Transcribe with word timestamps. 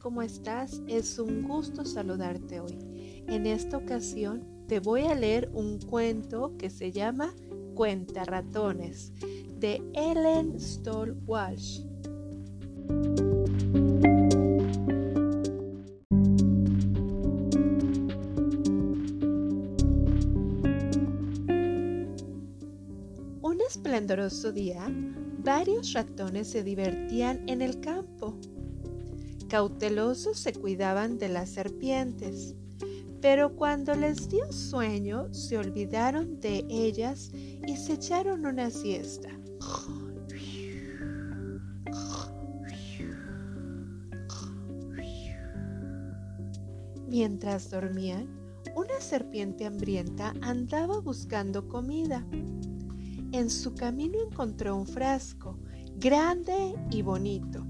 ¿cómo 0.00 0.22
estás? 0.22 0.82
Es 0.88 1.20
un 1.20 1.44
gusto 1.44 1.84
saludarte 1.84 2.58
hoy. 2.58 2.76
En 3.28 3.46
esta 3.46 3.76
ocasión 3.76 4.42
te 4.66 4.80
voy 4.80 5.02
a 5.02 5.14
leer 5.14 5.50
un 5.54 5.78
cuento 5.78 6.56
que 6.58 6.68
se 6.68 6.90
llama 6.90 7.32
Cuenta 7.74 8.24
ratones 8.24 9.12
de 9.56 9.80
Ellen 9.94 10.58
Stoll 10.58 11.16
Walsh. 11.26 11.82
Un 23.42 23.60
esplendoroso 23.68 24.50
día, 24.50 24.88
varios 25.44 25.92
ratones 25.92 26.50
se 26.50 26.64
divertían 26.64 27.48
en 27.48 27.62
el 27.62 27.78
campo. 27.78 28.17
Cautelosos 29.48 30.38
se 30.38 30.52
cuidaban 30.52 31.16
de 31.16 31.30
las 31.30 31.48
serpientes, 31.48 32.54
pero 33.22 33.56
cuando 33.56 33.94
les 33.94 34.28
dio 34.28 34.52
sueño 34.52 35.32
se 35.32 35.56
olvidaron 35.56 36.38
de 36.38 36.66
ellas 36.68 37.32
y 37.34 37.76
se 37.76 37.94
echaron 37.94 38.44
una 38.44 38.70
siesta. 38.70 39.30
Mientras 47.08 47.70
dormían, 47.70 48.28
una 48.76 49.00
serpiente 49.00 49.64
hambrienta 49.64 50.34
andaba 50.42 51.00
buscando 51.00 51.66
comida. 51.68 52.22
En 53.32 53.48
su 53.48 53.74
camino 53.74 54.18
encontró 54.30 54.76
un 54.76 54.86
frasco 54.86 55.58
grande 55.96 56.74
y 56.90 57.00
bonito. 57.00 57.66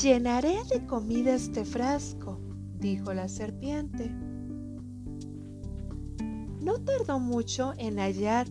Llenaré 0.00 0.56
de 0.70 0.84
comida 0.86 1.34
este 1.34 1.64
frasco, 1.64 2.40
dijo 2.78 3.14
la 3.14 3.28
serpiente. 3.28 4.10
No 6.60 6.80
tardó 6.80 7.20
mucho 7.20 7.74
en 7.78 7.98
hallar 7.98 8.48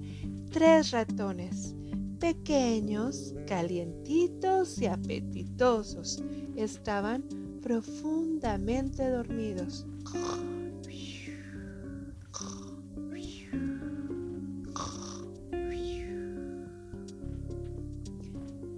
tres 0.52 0.92
ratones, 0.92 1.76
pequeños, 2.20 3.36
calientitos 3.46 4.78
y 4.82 4.86
apetitosos. 4.86 6.24
Estaban 6.56 7.26
profundamente 7.62 9.10
dormidos. 9.10 9.86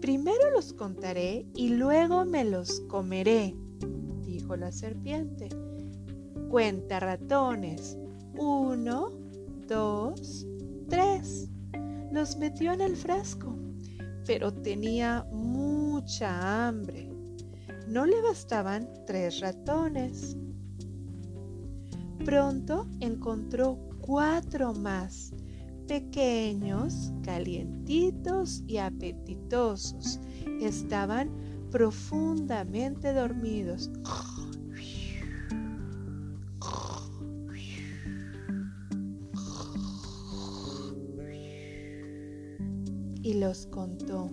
Primero 0.06 0.52
los 0.52 0.72
contaré 0.72 1.48
y 1.56 1.70
luego 1.70 2.26
me 2.26 2.46
los 2.46 2.82
comeré, 2.82 3.56
dijo 4.24 4.56
la 4.56 4.72
serpiente. 4.72 5.50
Cuenta 6.48 7.00
ratones. 7.00 7.98
Uno, 8.38 9.10
dos, 9.68 10.46
tres. 10.90 11.50
Los 12.12 12.38
metió 12.38 12.72
en 12.72 12.82
el 12.82 12.96
frasco, 12.96 13.58
pero 14.28 14.54
tenía 14.54 15.26
mucha 15.32 16.68
hambre. 16.68 17.10
No 17.88 18.06
le 18.06 18.22
bastaban 18.22 18.88
tres 19.08 19.40
ratones. 19.40 20.38
Pronto 22.24 22.86
encontró 23.00 23.80
cuatro 24.02 24.72
más 24.72 25.34
pequeños, 25.88 27.12
calientitos 27.24 28.64
y 28.68 28.78
apetitosos. 28.78 30.20
Estaban 30.62 31.30
profundamente 31.72 33.14
dormidos. 33.14 33.90
Y 43.22 43.34
los 43.34 43.66
contó. 43.68 44.30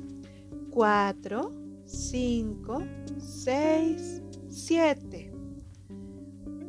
Cuatro, 0.71 1.53
cinco, 1.87 2.83
seis, 3.19 4.23
siete. 4.49 5.33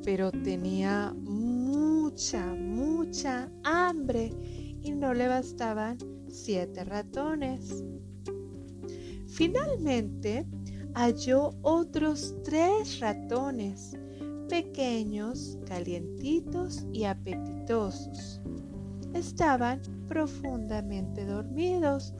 Pero 0.03 0.31
tenía 0.31 1.13
mucha, 1.16 2.45
mucha 2.53 3.49
hambre 3.63 4.31
y 4.83 4.91
no 4.91 5.13
le 5.13 5.27
bastaban 5.27 5.97
siete 6.29 6.83
ratones. 6.83 7.83
Finalmente 9.27 10.45
halló 10.94 11.55
otros 11.61 12.35
tres 12.44 12.99
ratones, 12.99 13.97
pequeños, 14.49 15.57
calientitos 15.66 16.85
y 16.91 17.05
apetitosos. 17.05 18.41
Estaban 19.13 19.81
profundamente 20.07 21.25
dormidos. 21.25 22.13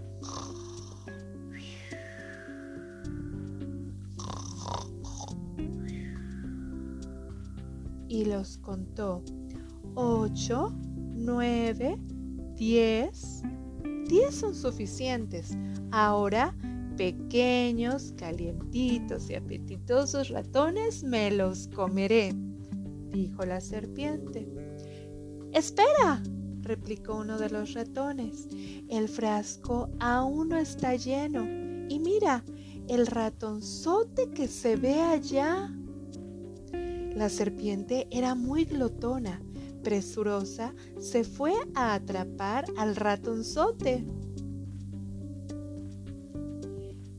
Y 8.08 8.26
los 8.26 8.58
contó. 8.60 9.24
Ocho, 9.96 10.72
nueve, 11.16 12.00
Diez. 12.56 13.42
Diez 14.08 14.36
son 14.36 14.54
suficientes. 14.54 15.58
Ahora, 15.92 16.56
pequeños, 16.98 18.14
calientitos 18.18 19.30
y 19.30 19.36
apetitosos 19.36 20.30
ratones 20.30 21.04
me 21.04 21.32
los 21.32 21.68
comeré, 21.70 22.34
dijo 23.12 23.46
la 23.46 23.60
serpiente. 23.60 24.48
Espera, 25.52 26.22
replicó 26.62 27.18
uno 27.18 27.38
de 27.38 27.50
los 27.50 27.74
ratones. 27.74 28.48
El 28.90 29.08
frasco 29.10 29.90
aún 30.00 30.50
no 30.50 30.58
está 30.58 30.96
lleno. 30.96 31.44
Y 31.90 32.00
mira, 32.00 32.44
el 32.88 33.08
ratonzote 33.08 34.30
que 34.30 34.48
se 34.48 34.76
ve 34.76 35.00
allá. 35.00 35.72
La 37.16 37.30
serpiente 37.30 38.08
era 38.10 38.34
muy 38.36 38.66
glotona 38.66 39.42
presurosa, 39.84 40.74
se 41.00 41.24
fue 41.24 41.54
a 41.76 41.94
atrapar 41.94 42.66
al 42.78 42.96
ratonzote. 42.96 44.06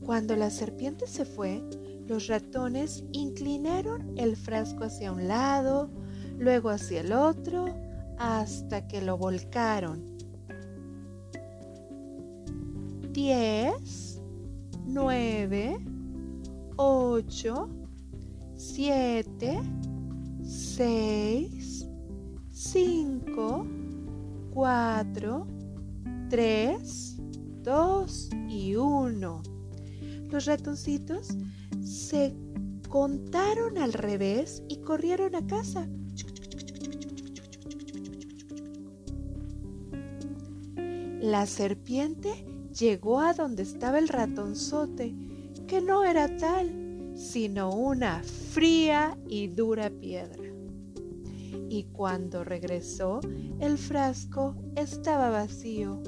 Cuando 0.05 0.35
la 0.35 0.49
serpiente 0.49 1.07
se 1.07 1.25
fue, 1.25 1.63
los 2.07 2.27
ratones 2.27 3.03
inclinaron 3.11 4.13
el 4.17 4.35
frasco 4.35 4.83
hacia 4.83 5.11
un 5.11 5.27
lado, 5.27 5.89
luego 6.37 6.69
hacia 6.69 7.01
el 7.01 7.13
otro, 7.13 7.65
hasta 8.19 8.87
que 8.87 9.01
lo 9.01 9.17
volcaron. 9.17 10.15
Diez, 13.11 14.21
nueve, 14.85 15.79
ocho, 16.75 17.69
siete, 18.55 19.59
seis, 20.43 21.74
5, 22.57 23.67
4, 24.53 25.47
3, 26.29 27.15
2 27.63 28.29
y 28.47 28.75
1. 28.77 29.43
Los 30.31 30.45
ratoncitos 30.45 31.35
se 31.83 32.33
contaron 32.87 33.77
al 33.77 33.91
revés 33.91 34.63
y 34.69 34.77
corrieron 34.77 35.35
a 35.35 35.45
casa. 35.45 35.89
La 41.19 41.47
serpiente 41.47 42.45
llegó 42.73 43.19
a 43.19 43.33
donde 43.33 43.63
estaba 43.63 43.99
el 43.99 44.07
ratonzote, 44.07 45.13
que 45.67 45.81
no 45.81 46.05
era 46.05 46.37
tal, 46.37 47.11
sino 47.17 47.75
una 47.75 48.23
fría 48.23 49.17
y 49.27 49.47
dura 49.47 49.89
piedra 49.89 50.44
y 51.69 51.85
cuando 51.85 52.43
regresó 52.43 53.19
el 53.59 53.77
frasco 53.77 54.55
estaba 54.75 55.29
vacío. 55.29 56.01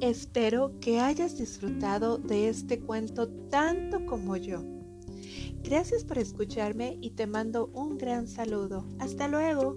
Espero 0.00 0.72
que 0.80 0.98
hayas 0.98 1.38
disfrutado 1.38 2.18
de 2.18 2.48
este 2.48 2.80
cuento 2.80 3.28
tanto 3.48 4.06
como 4.06 4.36
yo. 4.36 4.64
Gracias 5.62 6.04
por 6.04 6.18
escucharme 6.18 6.98
y 7.00 7.10
te 7.10 7.26
mando 7.26 7.70
un 7.74 7.96
gran 7.96 8.26
saludo. 8.26 8.84
Hasta 8.98 9.28
luego. 9.28 9.76